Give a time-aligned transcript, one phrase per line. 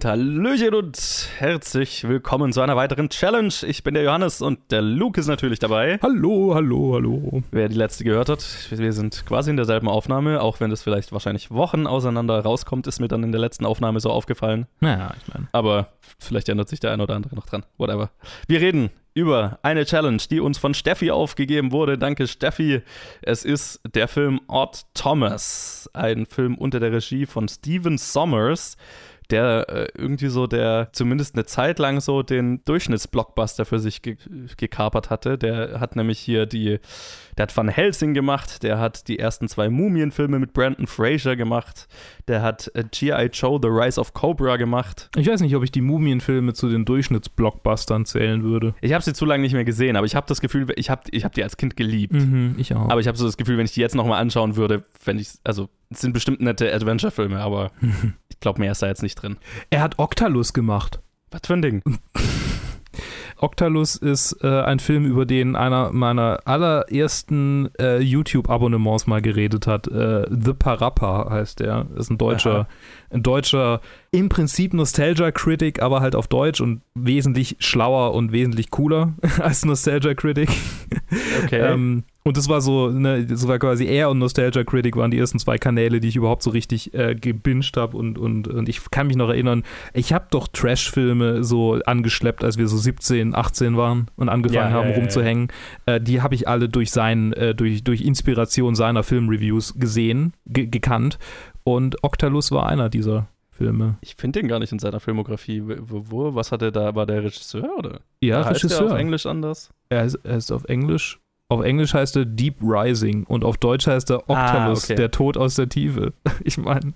[0.00, 3.52] Und Hallöchen und herzlich willkommen zu einer weiteren Challenge.
[3.66, 5.98] Ich bin der Johannes und der Luke ist natürlich dabei.
[6.02, 7.42] Hallo, hallo, hallo.
[7.50, 11.12] Wer die letzte gehört hat, wir sind quasi in derselben Aufnahme, auch wenn das vielleicht
[11.12, 14.66] wahrscheinlich Wochen auseinander rauskommt, ist mir dann in der letzten Aufnahme so aufgefallen.
[14.80, 15.48] Naja, ich meine.
[15.52, 15.88] Aber
[16.18, 17.66] vielleicht ändert sich der ein oder andere noch dran.
[17.76, 18.08] Whatever.
[18.48, 21.98] Wir reden über eine Challenge, die uns von Steffi aufgegeben wurde.
[21.98, 22.80] Danke, Steffi.
[23.20, 28.78] Es ist der Film Odd Thomas, ein Film unter der Regie von Steven Sommers
[29.30, 34.16] der äh, irgendwie so der zumindest eine Zeit lang so den Durchschnittsblockbuster für sich ge
[34.56, 35.38] gekapert hatte.
[35.38, 36.78] Der hat nämlich hier die,
[37.36, 41.88] der hat Van Helsing gemacht, der hat die ersten zwei Mumienfilme mit Brandon Fraser gemacht,
[42.28, 43.30] der hat äh, G.I.
[43.32, 45.10] Joe, The Rise of Cobra gemacht.
[45.16, 48.74] Ich weiß nicht, ob ich die Mumienfilme zu den Durchschnittsblockbustern zählen würde.
[48.80, 51.02] Ich habe sie zu lange nicht mehr gesehen, aber ich habe das Gefühl, ich habe
[51.10, 52.14] ich hab die als Kind geliebt.
[52.14, 52.88] Mhm, ich auch.
[52.88, 55.30] Aber ich habe so das Gefühl, wenn ich die jetzt nochmal anschauen würde, wenn ich,
[55.44, 57.72] also es sind bestimmt nette Adventure-Filme, aber
[58.40, 59.36] glaube, mehr ist da jetzt nicht drin.
[59.70, 61.00] Er hat Octalus gemacht.
[61.30, 61.82] Was für ein Ding?
[63.36, 69.86] Octalus ist äh, ein Film, über den einer meiner allerersten äh, YouTube-Abonnements mal geredet hat.
[69.88, 71.86] Äh, The Parappa heißt der.
[71.96, 72.68] Ist ein deutscher,
[73.10, 73.80] ein deutscher,
[74.10, 80.50] im Prinzip Nostalgia-Critic, aber halt auf Deutsch und wesentlich schlauer und wesentlich cooler als Nostalgia-Critic.
[81.44, 81.60] Okay.
[81.60, 85.18] ähm, und das war so, ne, das war quasi er und Nostalgia Critic waren die
[85.18, 88.90] ersten zwei Kanäle, die ich überhaupt so richtig äh, gebinged habe und, und, und ich
[88.90, 89.62] kann mich noch erinnern,
[89.94, 94.76] ich habe doch Trash-Filme so angeschleppt, als wir so 17, 18 waren und angefangen Ja,
[94.76, 95.48] haben ja, ja, rumzuhängen.
[95.86, 100.66] Äh, die habe ich alle durch sein, äh, durch, durch Inspiration seiner Filmreviews gesehen, ge
[100.66, 101.18] gekannt
[101.64, 103.96] und Octalus war einer dieser Filme.
[104.00, 105.62] Ich finde den gar nicht in seiner Filmografie.
[105.62, 106.94] Wo, wo was hat er da?
[106.94, 108.00] War der Regisseur oder?
[108.20, 108.86] Ja, Heißt Regisseur.
[108.86, 109.70] Der auf Englisch anders?
[109.88, 111.18] Er ist, er ist auf Englisch.
[111.50, 114.94] Auf Englisch heißt er Deep Rising und auf Deutsch heißt er Octalus, Ah, okay.
[114.94, 116.12] der Tod aus der Tiefe.
[116.44, 116.94] Ich meine,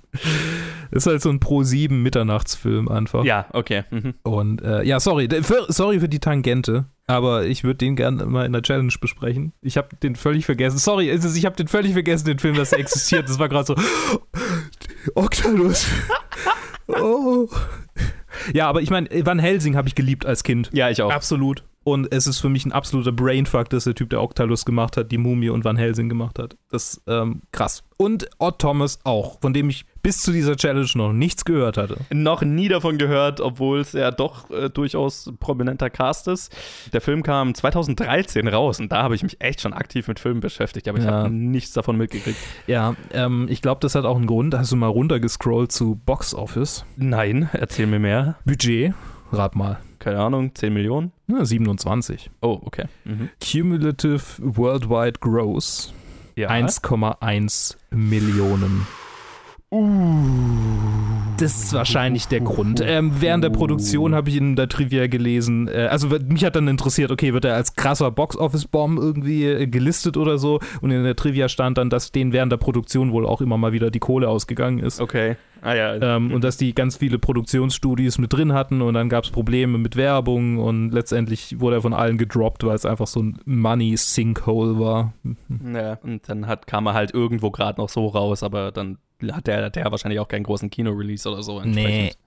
[0.92, 3.24] ist halt so ein Pro 7 Mitternachtsfilm einfach.
[3.24, 3.82] Ja, okay.
[3.90, 4.14] Mhm.
[4.22, 8.46] Und äh, ja, sorry, für, sorry für die Tangente, aber ich würde den gerne mal
[8.46, 9.52] in der Challenge besprechen.
[9.60, 10.78] Ich habe den völlig vergessen.
[10.78, 13.28] Sorry, es ist, ich habe den völlig vergessen, den Film, dass er existiert.
[13.28, 13.74] Das war gerade so
[15.16, 15.86] Octalus.
[16.86, 17.48] oh.
[18.52, 20.70] Ja, aber ich meine, Van Helsing habe ich geliebt als Kind.
[20.72, 21.10] Ja, ich auch.
[21.12, 21.64] Absolut.
[21.84, 25.12] Und es ist für mich ein absoluter Brainfuck, dass der Typ, der Octalus gemacht hat,
[25.12, 26.56] die Mumie und Van Helsing gemacht hat.
[26.70, 27.82] Das ist ähm, krass.
[27.96, 31.96] Und Odd Thomas auch, von dem ich bis zu dieser Challenge noch nichts gehört hatte.
[32.12, 36.54] Noch nie davon gehört, obwohl es ja doch äh, durchaus prominenter Cast ist.
[36.92, 40.40] Der Film kam 2013 raus und da habe ich mich echt schon aktiv mit Filmen
[40.40, 41.12] beschäftigt, aber ich Ja.
[41.12, 42.38] habe nichts davon mitgekriegt.
[42.66, 44.54] Ja, ähm, ich glaube, das hat auch einen Grund.
[44.56, 46.84] Hast du mal runtergescrollt zu Box Office?
[46.96, 48.36] Nein, erzähl mir mehr.
[48.44, 48.94] Budget,
[49.32, 49.78] rat mal.
[50.04, 51.12] Keine Ahnung, 10 Millionen?
[51.28, 52.30] Ja, 27.
[52.42, 52.84] Oh, okay.
[53.06, 53.30] Mhm.
[53.42, 55.94] Cumulative Worldwide Gross
[56.36, 56.50] Ja.
[56.50, 58.86] 1,1 Millionen.
[59.70, 62.80] Das ist wahrscheinlich der Grund.
[62.84, 66.68] Ähm, während der Produktion habe ich in der Trivia gelesen, äh, also mich hat dann
[66.68, 70.60] interessiert, okay, wird er als krasser Box-Office-Bomb irgendwie äh, gelistet oder so?
[70.80, 73.72] Und in der Trivia stand dann, dass denen während der Produktion wohl auch immer mal
[73.72, 75.00] wieder die Kohle ausgegangen ist.
[75.00, 75.36] Okay.
[75.60, 75.94] Ah ja.
[75.94, 79.78] Ähm, und dass die ganz viele Produktionsstudios mit drin hatten und dann gab es Probleme
[79.78, 84.78] mit Werbung und letztendlich wurde er von allen gedroppt, weil es einfach so ein Money-Sinkhole
[84.78, 85.14] war.
[85.74, 88.98] Ja, und dann hat, kam er halt irgendwo gerade noch so raus, aber dann
[89.32, 91.60] hat der, der wahrscheinlich auch keinen großen Kino-Release oder so.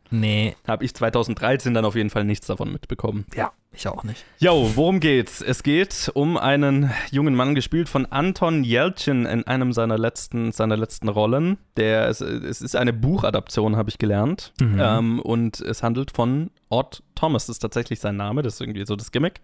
[0.10, 0.56] nee.
[0.68, 3.26] Habe ich 2013 dann auf jeden Fall nichts davon mitbekommen.
[3.36, 4.26] Ja, ich auch nicht.
[4.40, 5.42] Jo, worum geht's?
[5.42, 10.78] Es geht um einen jungen Mann, gespielt von Anton Jeltsin in einem seiner letzten, seiner
[10.78, 11.58] letzten Rollen.
[11.76, 14.54] Der, es, es ist eine Buchadaption, habe ich gelernt.
[14.60, 14.80] Mhm.
[14.82, 18.86] Ähm, und es handelt von Odd Thomas, das ist tatsächlich sein Name, das ist irgendwie
[18.86, 19.42] so das Gimmick.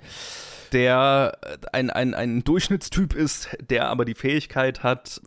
[0.74, 1.38] Der
[1.72, 5.22] ein, ein, ein Durchschnittstyp ist, der aber die Fähigkeit hat,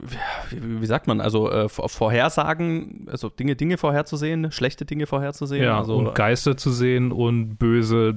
[0.51, 5.63] wie, wie sagt man, also äh, Vor- Vorhersagen, also Dinge, Dinge vorherzusehen, schlechte Dinge vorherzusehen.
[5.63, 8.13] Ja, also, und Geister zu sehen und böse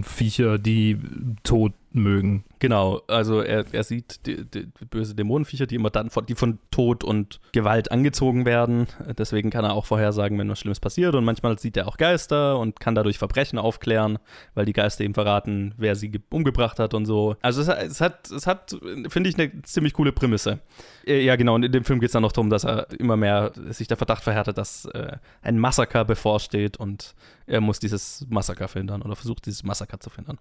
[0.00, 0.98] Dämonenviecher, die
[1.42, 2.44] Tod mögen.
[2.60, 6.58] Genau, also er, er sieht die, die, böse Dämonenviecher, die immer dann von, die von
[6.70, 8.86] Tod und Gewalt angezogen werden.
[9.18, 11.14] Deswegen kann er auch vorhersagen, wenn was Schlimmes passiert.
[11.14, 14.18] Und manchmal sieht er auch Geister und kann dadurch Verbrechen aufklären,
[14.54, 17.36] weil die Geister ihm verraten, wer sie ge- umgebracht hat und so.
[17.42, 18.76] Also es, hat- es hat, es hat,
[19.08, 20.60] finde ich, eine ziemlich coole Prämisse.
[21.06, 23.16] Äh, Ja, genau, und in dem Film geht es dann noch darum, dass er immer
[23.16, 27.14] mehr sich der Verdacht verhärtet, dass äh, ein Massaker bevorsteht und
[27.46, 30.38] er muss dieses Massaker verhindern oder versucht, dieses Massaker zu verhindern.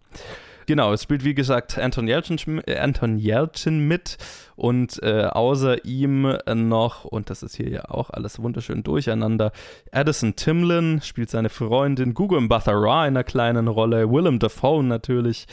[0.69, 4.19] Genau, es spielt wie gesagt Anton Yelchin, äh, Anton Yelchin mit
[4.55, 9.51] und äh, außer ihm noch, und das ist hier ja auch alles wunderschön durcheinander,
[9.91, 15.47] Addison Timlin spielt seine Freundin, Gugu Mbatha-Raw in einer kleinen Rolle, Willem Dafoe natürlich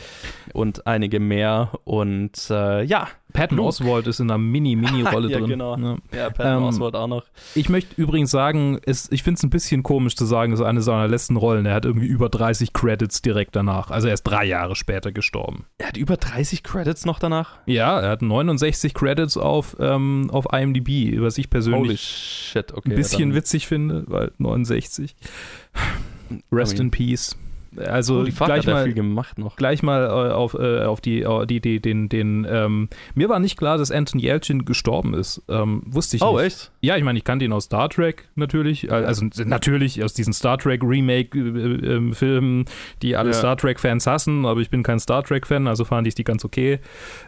[0.52, 1.70] und einige mehr.
[1.84, 3.68] Und äh, ja, Patton Luke.
[3.68, 5.48] Oswald ist in einer Mini-Mini-Rolle Ja, drin.
[5.48, 5.76] genau.
[5.76, 5.96] Ja.
[6.14, 7.24] Ja, Patton Ähm, Oswalt auch noch.
[7.54, 10.66] Ich möchte übrigens sagen, es, ich finde es ein bisschen komisch zu sagen, es ist
[10.66, 11.66] eine seiner letzten Rollen.
[11.66, 13.90] Er hat irgendwie über 30 Credits direkt danach.
[13.90, 15.66] Also er ist drei Jahre später gestorben.
[15.78, 17.58] Er hat über 30 Credits noch danach.
[17.66, 22.90] Ja, er hat 69 Credits auf, ähm, auf IMDb, was ich persönlich shit, okay.
[22.90, 25.14] ein bisschen dann, witzig finde, weil 69.
[26.50, 27.36] Rest in Peace.
[27.78, 29.56] Also Holy fuck, gleich hat mal, viel gemacht noch.
[29.56, 33.38] gleich mal äh, auf, äh, auf die, äh, die, die, den, den, ähm, mir war
[33.38, 35.42] nicht klar, dass Anton Yelchin gestorben ist.
[35.48, 36.46] Ähm, wusste ich Oh, nicht.
[36.46, 36.72] echt?
[36.80, 40.32] Ja, ich meine, ich kannte ihn aus Star Trek natürlich, äh, also natürlich aus diesen
[40.32, 42.64] Star Trek Remake-Filmen,
[43.02, 43.34] die alle Ja.
[43.34, 46.80] Star Trek-Fans hassen, aber ich bin kein Star Trek-Fan, also fand ich die ganz okay.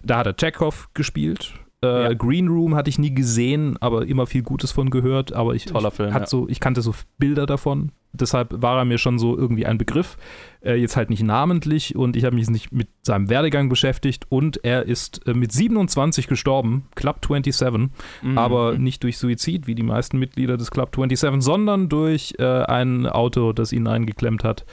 [0.02, 1.54] Da hat er Chekhov gespielt.
[1.82, 2.14] Äh, Ja.
[2.14, 5.32] Green Room hatte ich nie gesehen, aber immer viel Gutes von gehört.
[5.32, 6.26] Aber ich, Toller ich, Film, hat ja.
[6.26, 7.92] so, ich kannte so Bilder davon.
[8.12, 10.16] Deshalb war er mir schon so irgendwie ein Begriff.
[10.60, 14.26] Äh, jetzt halt nicht namentlich und ich habe mich nicht mit seinem Werdegang beschäftigt.
[14.28, 17.90] Und er ist äh, mit 27 gestorben, Club 27
[18.22, 18.38] Mhm.
[18.38, 23.06] aber nicht durch Suizid, wie die meisten Mitglieder des Club 27, sondern durch äh, ein
[23.06, 24.64] Auto, das ihn eingeklemmt hat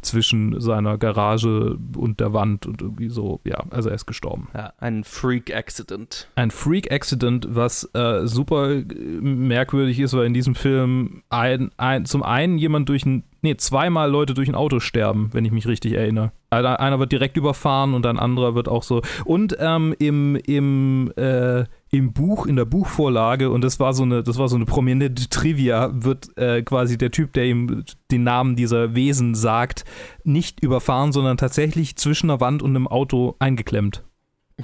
[0.00, 4.48] zwischen seiner Garage und der Wand und irgendwie so, ja, also er ist gestorben.
[4.54, 6.28] Ja, ein Freak-Accident.
[6.34, 8.82] Ein Freak-Accident, was äh, super
[9.20, 14.10] merkwürdig ist, weil in diesem Film ein, ein, zum einen jemand durch ein, nee, zweimal
[14.10, 16.32] Leute durch ein Auto sterben, wenn ich mich richtig erinnere.
[16.50, 19.02] Einer, wird direkt überfahren und ein anderer wird auch so.
[19.24, 24.22] Und ähm, im, im, äh, im Buch, in der Buchvorlage, und das war so eine,
[24.22, 28.56] das war so eine prominente Trivia, wird äh, quasi der Typ, der ihm den Namen
[28.56, 29.84] dieser Wesen sagt,
[30.24, 34.04] nicht überfahren, sondern tatsächlich zwischen einer Wand und einem Auto eingeklemmt.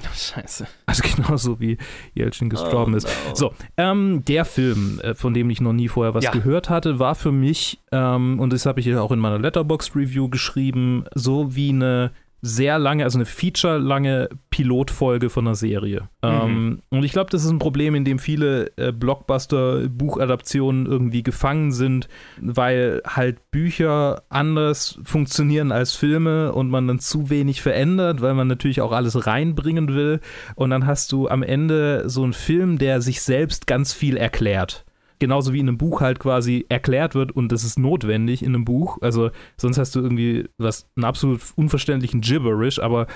[0.15, 0.67] Scheiße.
[0.85, 1.77] Also genauso wie
[2.15, 3.07] Yelchin gestorben Oh, ist.
[3.29, 3.35] no.
[3.35, 6.31] So, ähm, der Film, äh, von dem ich noch nie vorher was Ja.
[6.31, 10.29] gehört hatte, war für mich, ähm, und das habe ich ja auch in meiner Letterbox-Review
[10.29, 12.11] geschrieben, so wie eine
[12.41, 16.09] sehr lange, also eine feature-lange Pilotfolge von einer Serie.
[16.21, 21.71] Ähm, und ich glaube, das ist ein Problem, in dem viele äh, Blockbuster-Buchadaptionen irgendwie gefangen
[21.71, 22.07] sind,
[22.39, 28.47] weil halt Bücher anders funktionieren als Filme und man dann zu wenig verändert, weil man
[28.47, 30.21] natürlich auch alles reinbringen will.
[30.55, 34.85] Und dann hast du am Ende so einen Film, der sich selbst ganz viel erklärt
[35.19, 38.65] genauso wie in einem Buch halt quasi erklärt wird und das ist notwendig in einem
[38.65, 38.97] Buch.
[39.01, 43.07] Also sonst hast du irgendwie was, einen absolut unverständlichen Gibberish, aber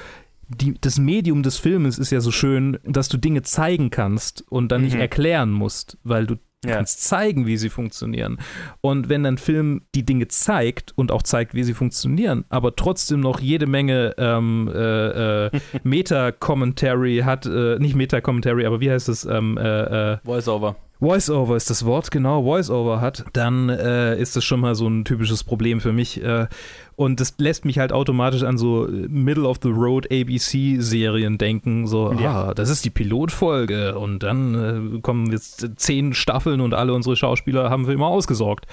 [0.50, 4.72] die, das Medium des Filmes ist ja so schön, dass du Dinge zeigen kannst und
[4.72, 5.02] dann nicht Mhm.
[5.02, 6.36] erklären musst, weil du
[6.66, 6.76] Ja.
[6.76, 8.38] kannst zeigen, wie sie funktionieren.
[8.82, 13.20] Und wenn ein Film die Dinge zeigt und auch zeigt, wie sie funktionieren, aber trotzdem
[13.22, 15.52] noch jede Menge ähm, äh, äh,
[15.84, 19.26] Meta-Commentary hat, äh, nicht Meta-Commentary, aber wie heißt es?
[19.26, 20.76] Ähm, äh, äh, Voice-Over.
[21.04, 25.04] Voice-Over ist das Wort, genau, Voice-Over hat, dann äh, ist das schon mal so ein
[25.04, 26.24] typisches Problem für mich.
[26.24, 26.48] Äh,
[26.96, 31.88] und das lässt mich halt automatisch an so Middle-of-the-Road ABC-Serien denken.
[31.88, 32.46] So, Ja.
[32.50, 37.18] ah, das ist die Pilotfolge und dann äh, kommen jetzt zehn Staffeln und alle unsere
[37.18, 38.66] Schauspieler haben wir immer ausgesorgt.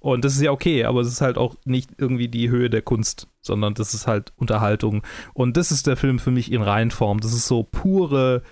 [0.00, 2.82] Und das ist ja okay, aber es ist halt auch nicht irgendwie die Höhe der
[2.82, 5.02] Kunst, sondern das ist halt Unterhaltung.
[5.32, 7.20] Und das ist der Film für mich in Reinform.
[7.20, 8.42] Das ist so pure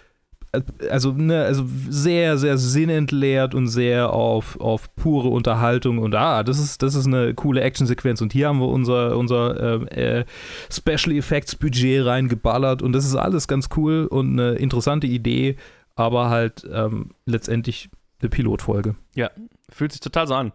[0.91, 6.59] also, ne, also sehr, sehr sinnentleert und sehr auf, auf pure Unterhaltung und ah, das
[6.59, 10.25] ist, das ist eine coole Actionsequenz und hier haben wir unser, unser äh, äh,
[10.71, 15.57] Special Effects Budget reingeballert und das ist alles ganz cool und eine interessante Idee,
[15.95, 17.91] aber halt ähm, letztendlich
[18.21, 18.95] eine Pilotfolge.
[19.69, 20.53] Fühlt sich total so an.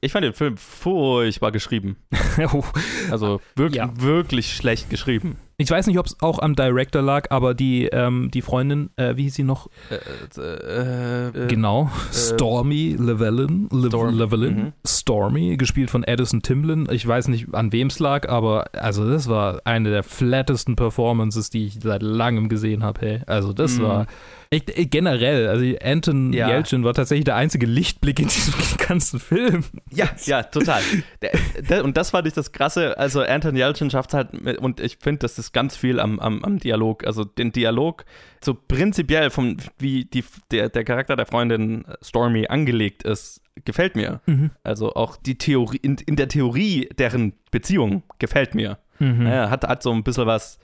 [0.00, 1.96] Ich fand den Film furchtbar geschrieben.
[2.52, 2.62] Oh,
[3.10, 3.90] Also wirklich, Ja.
[4.00, 5.36] wirklich schlecht geschrieben.
[5.60, 9.16] Ich weiß nicht, ob es auch am Director lag, aber die, ähm, die Freundin, äh,
[9.16, 9.68] wie hieß sie noch?
[9.90, 14.16] Äh, äh, äh, genau, Stormy Llewellyn, Le Storm.
[14.16, 14.72] Llewellyn, Mhm.
[14.86, 16.86] Stormy, gespielt von Addison Timlin.
[16.92, 21.50] Ich weiß nicht, an wem es lag, aber also das war eine der flattesten Performances,
[21.50, 23.00] die ich seit langem gesehen habe.
[23.00, 23.20] Hey.
[23.26, 23.82] Also das Mhm.
[23.82, 24.06] war
[24.50, 26.48] echt, äh, generell, also Anton Ja.
[26.48, 28.54] Yelchin war tatsächlich der einzige Lichtblick in diesem
[28.88, 29.64] ganzen Film.
[29.90, 30.80] Ja, ja, total.
[31.22, 31.30] Der,
[31.68, 32.96] der, und das fand ich das Krasse.
[32.96, 36.18] Also Anton Yelchin schafft es halt, mit, und ich finde, das ist ganz viel am,
[36.20, 37.06] am, am Dialog.
[37.06, 38.04] Also den Dialog,
[38.42, 44.20] so prinzipiell vom, wie die, der, der Charakter der Freundin Stormy angelegt ist, gefällt mir.
[44.62, 48.78] Also auch die Theorie, in, in der Theorie deren Beziehung gefällt mir.
[48.98, 49.24] Mhm.
[49.24, 50.58] Naja, hat, hat so ein bisschen was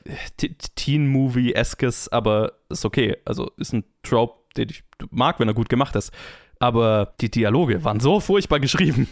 [0.77, 3.17] Teen-Movie-eskes, aber ist okay.
[3.25, 6.13] Also ist ein Trope, den ich mag, wenn er gut gemacht ist.
[6.59, 9.09] Aber die Dialoge waren so furchtbar geschrieben.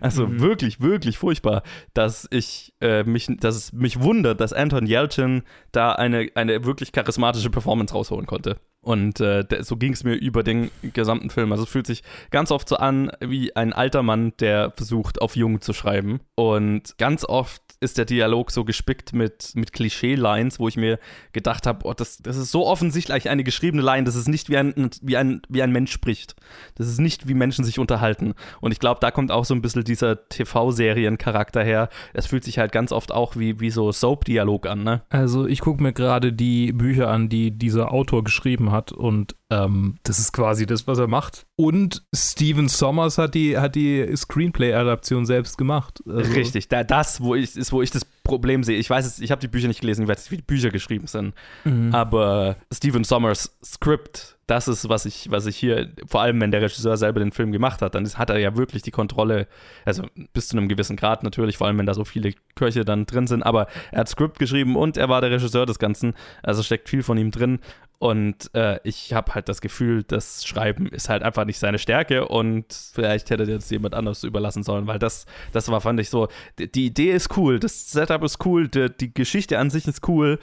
[0.00, 0.40] Also Mhm.
[0.40, 1.62] wirklich, wirklich furchtbar,
[1.94, 5.42] dass ich äh, mich, dass es mich wundert, dass Anton Yelchin
[5.72, 8.56] da eine, eine wirklich charismatische Performance rausholen konnte.
[8.80, 11.50] Und äh, so ging es mir über den gesamten Film.
[11.50, 15.34] Also es fühlt sich ganz oft so an wie ein alter Mann, der versucht, auf
[15.34, 16.20] jung zu schreiben.
[16.36, 20.98] Und ganz oft ist der Dialog so gespickt mit, mit Klischee-Lines, wo ich mir
[21.32, 24.56] gedacht habe, oh, das, das ist so offensichtlich eine geschriebene Line, das ist nicht wie
[24.56, 26.36] ein, wie, ein, wie ein Mensch spricht.
[26.74, 28.34] Das ist nicht, wie Menschen sich unterhalten.
[28.60, 31.88] Und ich glaube, da kommt auch so ein bisschen dieser TV-Serien-Charakter her.
[32.12, 35.02] Es fühlt sich halt ganz oft auch wie, wie so Soap-Dialog an, ne?
[35.10, 39.96] Also ich gucke mir gerade die Bücher an, die dieser Autor geschrieben hat und ähm,
[40.02, 41.46] das ist quasi das, was er macht.
[41.56, 46.02] Und Steven Sommers hat die, hat die Screenplay-Adaption selbst gemacht.
[46.06, 48.76] Also Richtig, da, das wo ich, ist, wo ich das Problem sehe.
[48.76, 50.70] Ich weiß es, ich habe die Bücher nicht gelesen, ich weiß nicht, wie die Bücher
[50.70, 51.32] geschrieben sind.
[51.64, 51.94] Mhm.
[51.94, 56.62] Aber Steven Sommers Skript, das ist, was ich, was ich hier, vor allem wenn der
[56.62, 59.46] Regisseur selber den Film gemacht hat, dann hat er ja wirklich die Kontrolle,
[59.84, 63.06] also bis zu einem gewissen Grad natürlich, vor allem wenn da so viele Köche dann
[63.06, 66.62] drin sind, aber er hat Skript geschrieben und er war der Regisseur des Ganzen, also
[66.62, 67.60] steckt viel von ihm drin
[67.98, 72.28] und äh, ich habe halt das Gefühl, das Schreiben ist halt einfach nicht seine Stärke
[72.28, 76.28] und vielleicht hätte jetzt jemand anderes überlassen sollen, weil das, das war, fand ich so,
[76.58, 80.06] die, die Idee ist cool, das Setup ist cool, die, die, Geschichte an sich ist
[80.08, 80.38] cool,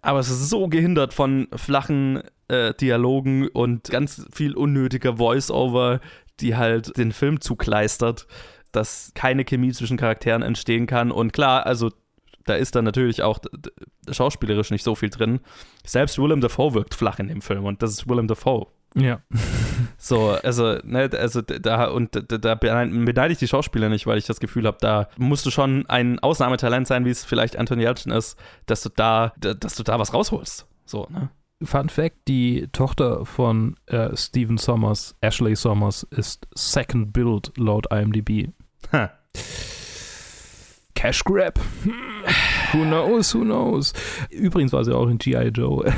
[0.00, 6.00] aber es ist so gehindert von flachen äh, Dialogen und ganz viel unnötiger Voice-Over,
[6.40, 8.26] die halt den Film zukleistert,
[8.72, 11.10] dass keine Chemie zwischen Charakteren entstehen kann.
[11.10, 11.90] Und klar, also
[12.46, 13.38] da ist dann natürlich auch
[14.10, 15.40] schauspielerisch nicht so viel drin.
[15.84, 18.66] Selbst Willem Dafoe wirkt flach in dem Film und das ist Willem Dafoe.
[18.94, 19.20] Ja.
[19.98, 24.40] so, also, ne, also da und da, beneide ich die Schauspieler nicht, weil ich das
[24.40, 28.38] Gefühl habe, da musst du schon ein Ausnahmetalent sein, wie es vielleicht Anthony Yelchin ist,
[28.64, 30.66] dass du da, dass du da was rausholst.
[30.86, 31.30] So, ne?
[31.62, 38.50] Fun Fact: Die Tochter von äh, Steven Sommers, Ashley Sommers, ist Second Build laut IMDb.
[38.92, 39.10] Ha.
[40.94, 41.58] Cash Grab.
[42.72, 43.92] Who knows, who knows.
[44.30, 45.48] Übrigens war sie auch in G.I.
[45.48, 45.92] Joe.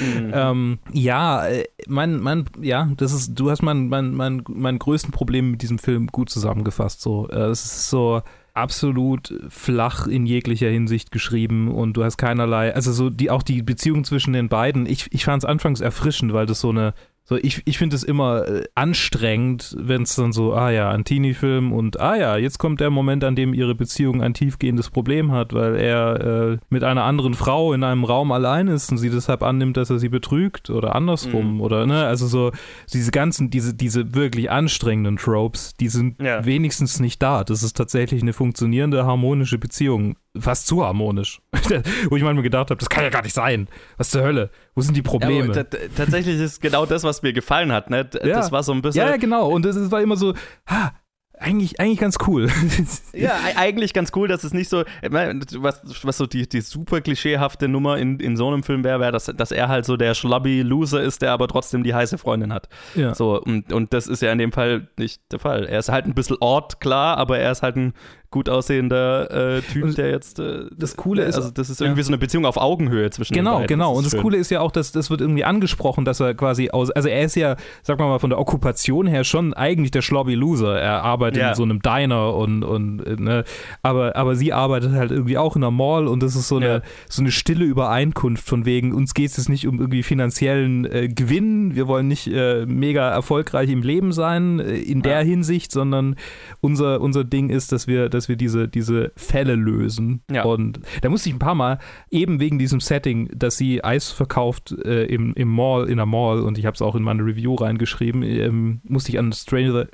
[0.00, 0.30] Mhm.
[0.32, 5.12] ähm, ja, äh, mein, mein, ja, das ist, du hast mein, mein, mein, mein größten
[5.12, 7.00] Problem mit diesem Film gut zusammengefasst.
[7.00, 8.22] So, äh, es ist so
[8.54, 13.62] absolut flach in jeglicher Hinsicht geschrieben und du hast keinerlei, also so die, auch die
[13.62, 14.86] Beziehung zwischen den beiden.
[14.86, 16.94] Ich, ich fand es anfangs erfrischend, weil das so eine
[17.28, 21.02] so, ich, ich finde es immer äh, anstrengend, wenn es dann so, ah ja, ein
[21.02, 25.32] Teenie-Film und ah ja, jetzt kommt der Moment, an dem ihre Beziehung ein tiefgehendes Problem
[25.32, 29.10] hat, weil er äh, mit einer anderen Frau in einem Raum allein ist und sie
[29.10, 31.60] deshalb annimmt, dass er sie betrügt oder andersrum mhm.
[31.62, 32.52] oder ne, also so
[32.92, 36.44] diese ganzen, diese, diese wirklich anstrengenden Tropes, die sind ja.
[36.46, 37.42] wenigstens nicht da.
[37.42, 41.40] Das ist tatsächlich eine funktionierende, harmonische Beziehung fast zu harmonisch.
[42.08, 43.68] Wo ich manchmal gedacht habe, das kann ja gar nicht sein.
[43.96, 44.50] Was zur Hölle?
[44.74, 45.54] Wo sind die Probleme?
[45.54, 45.64] Ja,
[45.96, 47.90] tatsächlich ist genau das, was mir gefallen hat.
[47.90, 48.04] Ne?
[48.04, 48.50] Das ja.
[48.52, 49.06] war so ein bisschen.
[49.06, 49.48] Ja, genau.
[49.48, 50.34] Und es war immer so,
[50.68, 50.92] ha,
[51.38, 52.48] eigentlich, eigentlich ganz cool.
[53.12, 57.68] ja, eigentlich ganz cool, dass es nicht so, was, was so die, die super klischeehafte
[57.68, 60.62] Nummer in, in so einem Film wäre, wäre, dass, dass er halt so der schlubby
[60.62, 62.68] Loser ist, der aber trotzdem die heiße Freundin hat.
[62.94, 63.14] Ja.
[63.14, 65.66] So, und, und das ist ja in dem Fall nicht der Fall.
[65.66, 67.92] Er ist halt ein bisschen Ort, klar, aber er ist halt ein
[68.36, 70.38] gut aussehender äh, Typ, und der jetzt.
[70.38, 71.36] Äh, das Coole ist.
[71.36, 72.04] Also, das ist irgendwie ja.
[72.04, 73.68] so eine Beziehung auf Augenhöhe zwischen Genau, den beiden.
[73.68, 73.94] genau.
[73.94, 74.20] Und das schön.
[74.20, 76.90] Coole ist ja auch, dass das wird irgendwie angesprochen, dass er quasi aus.
[76.90, 80.34] Also, er ist ja, sag mal mal, von der Okkupation her schon eigentlich der Schlobby
[80.34, 80.78] Loser.
[80.78, 81.48] Er arbeitet ja.
[81.50, 83.44] in so einem Diner und, und ne,
[83.82, 86.66] aber, aber sie arbeitet halt irgendwie auch in einer Mall und das ist so eine,
[86.66, 86.82] ja.
[87.08, 91.08] so eine stille Übereinkunft von wegen, uns geht es jetzt nicht um irgendwie finanziellen äh,
[91.08, 96.16] Gewinn, wir wollen nicht äh, mega erfolgreich im Leben sein äh, in der Hinsicht, sondern
[96.60, 100.22] unser, unser Ding ist, dass wir, dass wir diese, diese Fälle lösen.
[100.30, 100.44] Ja.
[100.44, 101.78] Und da musste ich ein paar Mal,
[102.10, 106.40] eben wegen diesem Setting, dass sie Eis verkauft äh, im, im Mall, in der Mall,
[106.40, 109.86] und ich habe es auch in meine Review reingeschrieben, ähm, musste ich an Stranger,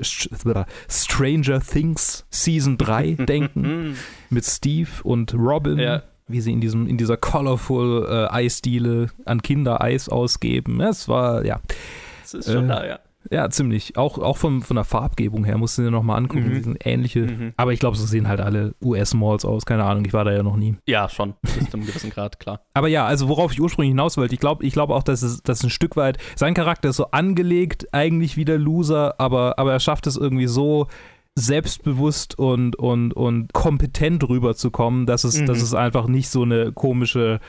[0.88, 3.96] Stranger Things Season 3 denken,
[4.30, 5.78] mit Steve und Robin.
[5.78, 10.80] Ja wie sie in diesem in dieser colorful äh, Eisdiele an Kinder Eis ausgeben.
[10.80, 11.60] Es war ja.
[12.22, 12.98] Das ist schon äh, da, ja.
[13.30, 13.96] Ja, ziemlich.
[13.96, 16.48] Auch, auch von, von der Farbgebung her musst du dir nochmal angucken.
[16.48, 16.54] Mhm.
[16.54, 17.20] Die sind ähnliche.
[17.20, 17.52] Mhm.
[17.56, 19.64] Aber ich glaube, so sehen halt alle US-Malls aus.
[19.64, 20.76] Keine Ahnung, ich war da ja noch nie.
[20.86, 21.34] Ja, schon.
[21.42, 22.60] Bis zu einem gewissen Grad, klar.
[22.74, 25.42] Aber ja, also worauf ich ursprünglich hinaus wollte, ich glaube ich glaub auch, dass es
[25.42, 29.72] dass ein Stück weit, sein Charakter ist so angelegt, eigentlich wie der Loser, aber, aber
[29.72, 30.88] er schafft es irgendwie so,
[31.34, 35.46] selbstbewusst und, und, und kompetent rüberzukommen, dass es, mhm.
[35.46, 37.40] dass es einfach nicht so eine komische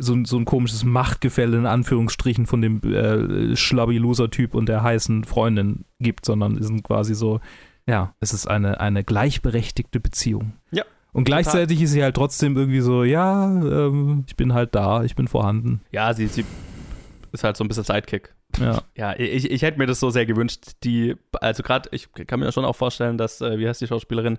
[0.00, 5.84] so, so ein komisches Machtgefälle in Anführungsstrichen von dem äh, Schlabby-Loser-Typ und der heißen Freundin
[5.98, 7.40] gibt, sondern es sind quasi so,
[7.86, 10.54] ja, es ist eine, eine gleichberechtigte Beziehung.
[10.70, 10.84] Ja.
[11.12, 11.84] Und gleichzeitig Total.
[11.84, 15.80] ist sie halt trotzdem irgendwie so, ja, ähm, ich bin halt da, ich bin vorhanden.
[15.90, 16.44] Ja, sie, sie
[17.32, 18.34] ist halt so ein bisschen Sidekick.
[18.58, 20.60] Ja, ja ich, ich hätte mir das so sehr gewünscht.
[20.84, 24.38] Die, also gerade, ich kann mir schon auch vorstellen, dass, äh, wie heißt die Schauspielerin,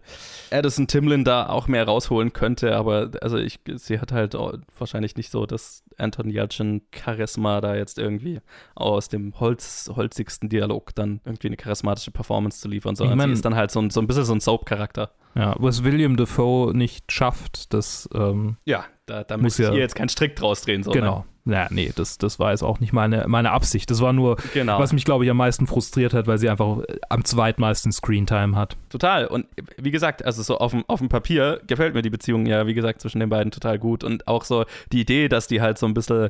[0.51, 4.35] Addison Timlin da auch mehr rausholen könnte, aber also ich, sie hat halt
[4.77, 8.41] wahrscheinlich nicht so das Anton Yelchin Charisma da jetzt irgendwie
[8.75, 13.29] aus dem Holz, holzigsten Dialog dann irgendwie eine charismatische Performance zu liefern, sondern ich mein,
[13.29, 15.11] sie ist dann halt so ein, so ein bisschen so ein Soap-Charakter.
[15.35, 19.73] Ja, was William Defoe nicht schafft, das ähm, Ja, da, da Muss müsst ihr ja-
[19.73, 20.83] jetzt keinen Strick draus drehen.
[20.83, 21.25] So, genau.
[21.43, 23.89] Ja, nee, das, das war jetzt auch nicht meine, meine Absicht.
[23.89, 24.37] Das war nur?
[24.53, 24.79] Genau.
[24.79, 28.55] was mich, glaube ich, am meisten frustriert hat, weil sie einfach äh, am zweitmeisten Screentime
[28.55, 28.77] hat.
[28.89, 29.25] Total.
[29.27, 32.67] Und wie gesagt, also so auf dem, auf dem Papier gefällt mir die Beziehung ja,
[32.67, 34.03] wie gesagt, zwischen den beiden total gut.
[34.03, 36.29] Und auch so die Idee, dass die halt so ein bisschen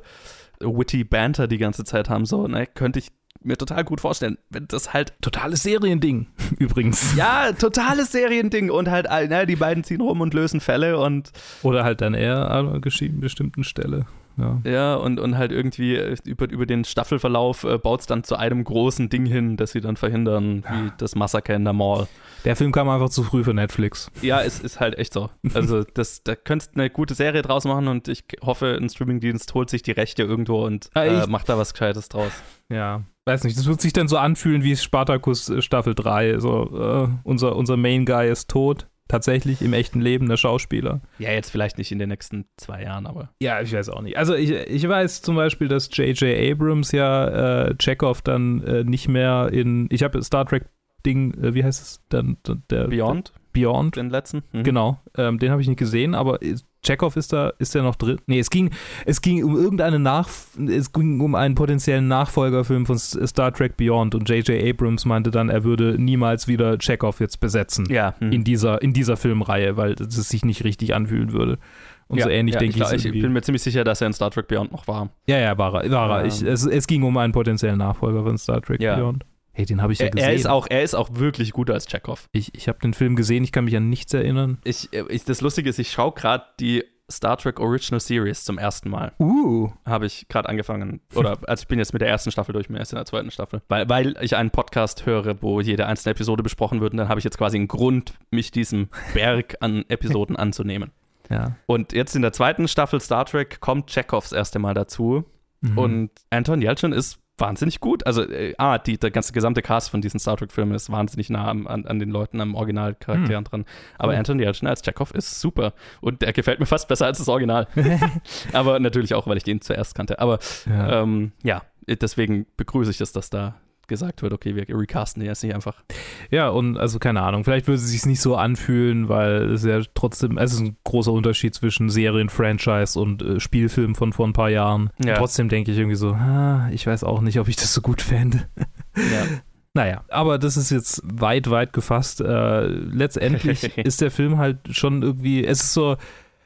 [0.60, 3.10] witty Banter die ganze Zeit haben, so, ne, könnte ich
[3.44, 4.38] mir total gut vorstellen.
[4.50, 6.28] Wenn das halt, Totales Seriending,
[6.60, 7.16] übrigens.
[7.16, 11.32] ja, totales Seriending und halt, all- ne, die beiden ziehen rum und lösen Fälle und
[11.64, 14.06] Oder halt dann eher an einer bestimmten Stelle.
[14.38, 14.62] Ja.
[14.64, 18.36] ja, und, und halt irgendwie äh, über, über den Staffelverlauf äh, baut es dann zu
[18.36, 22.08] einem großen Ding hin, das sie dann verhindern, wie das Massaker in der Mall.
[22.46, 24.10] Der Film kam einfach zu früh für Netflix.
[24.22, 25.30] Ja, es ist halt echt so.
[25.54, 29.54] Also, das, da könntest du eine gute Serie draus machen und ich hoffe, ein Streamingdienst
[29.54, 32.32] holt sich die Rechte irgendwo und Ah, äh, macht da was Gescheites draus.
[32.70, 33.04] Ja.
[33.26, 36.40] Weiß nicht, das wird sich dann so anfühlen wie Spartacus äh, Staffel 3.
[36.40, 38.88] So, äh, unser, unser Main Guy ist tot.
[39.12, 41.02] Tatsächlich im echten Leben, der Schauspieler.
[41.20, 43.30] Ja, jetzt vielleicht nicht in den nächsten zwei Jahren, aber.
[43.42, 44.18] Ja, ich weiß auch nicht.
[44.18, 46.52] Also ich, ich weiß zum Beispiel, dass J.J.
[46.54, 50.64] Abrams ja äh, Chekhov dann äh, nicht mehr in, ich habe Star Trek
[51.06, 52.38] Ding, äh, wie heißt es dann?
[52.70, 54.44] Der, Beyond, Der, Beyond, den letzten?
[54.54, 54.64] Mhm.
[54.64, 55.02] genau.
[55.18, 58.18] Ähm, den habe ich nicht gesehen, aber ist- Chekhov ist da, ist der noch drin?
[58.26, 58.72] Nee, es ging,
[59.06, 60.28] es ging um irgendeine Nach,
[60.68, 64.64] es ging um einen potenziellen Nachfolgerfilm von Star Trek Beyond und J.J.
[64.64, 68.32] Abrams meinte dann, er würde niemals wieder Chekhov jetzt besetzen Ja, mhm.
[68.32, 71.60] in dieser, in dieser Filmreihe, weil es sich nicht richtig anfühlen würde.
[72.08, 74.02] Und ja, so ähnlich ja, denke ich, ich, es ich bin mir ziemlich sicher, dass
[74.02, 75.10] er in Star Trek Beyond noch war.
[75.28, 75.92] Ja, ja, war er.
[75.92, 76.26] War er.
[76.26, 76.48] Ich, Ähm.
[76.48, 78.96] es, es ging um einen potenziellen Nachfolger von Star Trek Ja.
[78.96, 79.24] Beyond.
[79.54, 80.30] Hey, den habe ich ja Er, gesehen.
[80.30, 82.30] er, ist auch, er ist auch wirklich gut als Chekhov.
[82.32, 84.60] ich ich habe den Film gesehen, ich kann mich an nichts erinnern.
[84.64, 88.58] Ich, äh, ich, das Lustige ist, ich schaue gerade die Star Trek Original Series zum
[88.58, 89.12] ersten Mal.
[89.20, 89.70] Uh.
[89.86, 91.02] Habe ich gerade angefangen.
[91.14, 93.32] Oder also ich bin jetzt mit der ersten Staffel durch, mir erst in der zweiten
[93.32, 93.62] Staffel.
[93.68, 96.94] Weil, weil ich einen Podcast höre, wo jede einzelne Episode besprochen wird.
[96.94, 100.92] Und dann habe ich jetzt quasi einen Grund, mich diesem Berg an Episoden anzunehmen.
[101.30, 101.56] Ja.
[101.66, 105.26] Und jetzt in der zweiten Staffel Star Trek kommt Chekhov das erste Mal dazu.
[105.62, 105.78] Mhm.
[105.78, 108.06] Und Anton Yelchin ist wahnsinnig gut.
[108.06, 111.50] Also, äh, ah, die, der ganze gesamte Cast von diesen Star Trek-Filmen ist wahnsinnig nah
[111.50, 113.66] an, an den Leuten, am Originalcharakteren dran.
[113.98, 114.18] Aber Cool.
[114.20, 115.74] Anton Yelchin als Chekhov ist super.
[116.00, 117.68] Und der gefällt mir fast besser als das Original.
[118.54, 120.20] Aber natürlich auch, weil ich den zuerst kannte.
[120.20, 121.02] Aber ja.
[121.02, 123.56] ähm, ja, deswegen begrüße ich es, dass da
[123.92, 125.84] gesagt wird, okay, wir recasten den jetzt nicht einfach.
[126.32, 129.82] ja, und also keine Ahnung, vielleicht würde es sich nicht so anfühlen, weil es ja
[129.94, 134.50] trotzdem, es ist ein großer Unterschied zwischen Serien-Franchise und äh, Spielfilm von vor ein paar
[134.50, 134.90] Jahren.
[135.04, 135.16] Ja.
[135.16, 138.02] Trotzdem denke ich irgendwie so, ah, ich weiß auch nicht, ob ich das so gut
[138.02, 138.48] fände.
[138.96, 139.26] Ja.
[139.74, 142.20] Naja, aber das ist jetzt weit, weit gefasst.
[142.20, 145.96] Äh, letztendlich ist der Film halt schon irgendwie, es ist so,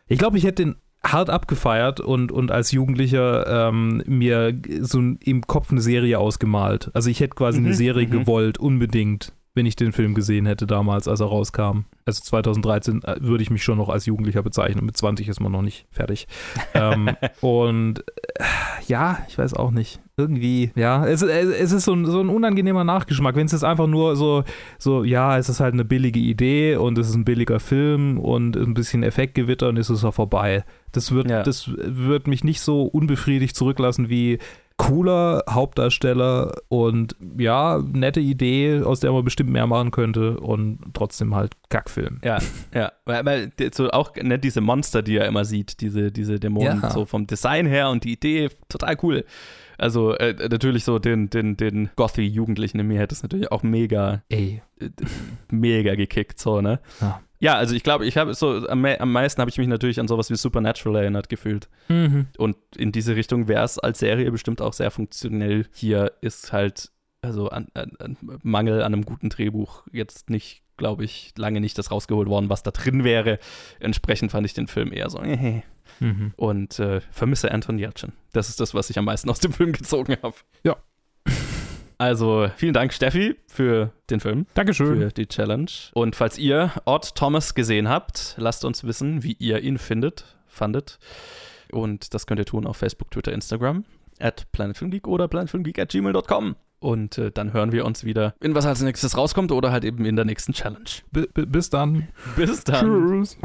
[0.08, 0.76] ich glaube, ich hätte den
[1.06, 6.92] hart abgefeiert und, und als Jugendlicher ähm, mir so im Kopf eine Serie ausgemalt.
[6.94, 8.12] Also ich hätte quasi Mhm, eine Serie mhm.
[8.12, 11.86] gewollt, unbedingt, wenn ich den Film gesehen hätte damals, als er rauskam.
[12.06, 14.86] Also 2013 äh, würde ich mich schon noch als Jugendlicher bezeichnen.
[14.86, 16.28] Mit 20 ist man noch nicht fertig.
[16.74, 17.10] ähm,
[17.42, 18.00] und
[18.38, 18.44] äh,
[18.88, 20.00] ja, ich weiß auch nicht.
[20.18, 23.36] Irgendwie, ja, es, es es ist so ein, so ein unangenehmer Nachgeschmack.
[23.36, 24.44] Wenn es jetzt einfach nur so,
[24.78, 28.56] so, ja, es ist halt eine billige Idee und es ist ein billiger Film und
[28.56, 30.64] ein bisschen Effektgewitter und es ist auch vorbei.
[30.92, 31.44] Das wird, Ja.
[31.44, 34.40] das wird mich nicht so unbefriedigt zurücklassen wie
[34.78, 41.34] cooler Hauptdarsteller und ja, nette Idee, aus der man bestimmt mehr machen könnte und trotzdem
[41.34, 42.20] halt Kackfilm.
[42.24, 42.40] Ja,
[42.74, 46.82] ja, weil, weil so auch ne, diese Monster, die er immer sieht, diese, diese Dämonen,
[46.82, 46.90] Ja.
[46.90, 49.26] so vom Design her und die Idee, total cool.
[49.78, 54.24] Also äh, natürlich so den, den, den Gothy-Jugendlichen in mir hätte es natürlich auch mega,
[54.30, 54.62] Ey.
[54.80, 54.90] äh,
[55.52, 56.80] mega gekickt, so, ne?
[57.02, 57.22] Ja.
[57.40, 60.08] Ja, also ich glaube, ich habe so, am, am meisten habe ich mich natürlich an
[60.08, 61.68] sowas wie Supernatural erinnert gefühlt.
[61.90, 62.28] Mhm.
[62.38, 65.66] Und in diese Richtung wäre es als Serie bestimmt auch sehr funktionell.
[65.74, 71.04] Hier ist halt, also an, an, an Mangel an einem guten Drehbuch jetzt nicht, glaube
[71.04, 73.40] ich, lange nicht das rausgeholt worden, was da drin wäre.
[73.80, 75.62] Entsprechend fand ich den Film eher so, äh,
[76.00, 76.34] Mhm.
[76.36, 78.12] und äh, vermisse Anton Yelchin.
[78.34, 80.36] Das ist das, was ich am meisten aus dem Film gezogen habe.
[80.64, 80.76] Ja.
[81.98, 85.00] Also vielen Dank, Steffi, für den Film, Dankeschön.
[85.00, 85.70] für die Challenge.
[85.94, 91.00] Und falls ihr Odd Thomas gesehen habt, lasst uns wissen, wie ihr ihn findet, fandet.
[91.72, 93.86] Und das könnt ihr tun auf Facebook, Twitter, Instagram,
[94.20, 96.56] at planetfilmgeek oder planetfilmgeek at gmail.com.
[96.80, 100.06] Und äh, dann hören wir uns wieder, in was als nächstes rauskommt oder halt eben
[100.06, 100.86] in der nächsten Challenge.
[101.12, 102.10] B bis dann.
[102.36, 102.86] Bis dann.
[102.86, 103.38] Tschüss.